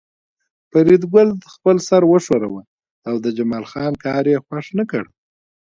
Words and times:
فریدګل 0.69 1.29
خپل 1.53 1.75
سر 1.87 2.01
وښوراوه 2.11 2.61
او 3.07 3.15
د 3.23 3.27
جمال 3.37 3.65
خان 3.71 3.93
کار 4.03 4.23
یې 4.31 4.43
خوښ 4.45 4.65
نکړ 4.79 5.03